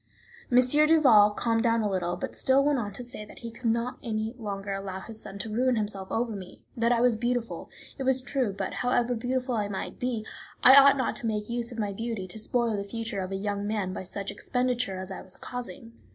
M. 0.51 0.57
Duval 0.67 1.29
calmed 1.29 1.61
down 1.61 1.83
a 1.83 1.87
little, 1.87 2.15
but 2.17 2.35
still 2.35 2.63
went 2.65 2.79
on 2.79 2.91
to 2.93 3.03
say 3.03 3.23
that 3.23 3.37
he 3.45 3.51
could 3.51 3.69
not 3.69 3.99
any 4.01 4.33
longer 4.39 4.73
allow 4.73 4.99
his 4.99 5.21
son 5.21 5.37
to 5.37 5.53
ruin 5.53 5.75
himself 5.75 6.07
over 6.09 6.35
me; 6.35 6.63
that 6.75 6.91
I 6.91 6.99
was 7.01 7.15
beautiful, 7.17 7.69
it 7.99 8.01
was 8.03 8.19
true, 8.19 8.51
but, 8.51 8.73
however 8.73 9.13
beautiful 9.13 9.53
I 9.53 9.67
might 9.67 9.99
be, 9.99 10.25
I 10.63 10.73
ought 10.73 10.97
not 10.97 11.15
to 11.17 11.27
make 11.27 11.47
use 11.51 11.71
of 11.71 11.77
my 11.77 11.93
beauty 11.93 12.27
to 12.29 12.39
spoil 12.39 12.75
the 12.75 12.83
future 12.83 13.19
of 13.19 13.31
a 13.31 13.35
young 13.35 13.67
man 13.67 13.93
by 13.93 14.01
such 14.01 14.31
expenditure 14.31 14.97
as 14.97 15.11
I 15.11 15.21
was 15.21 15.37
causing. 15.37 15.91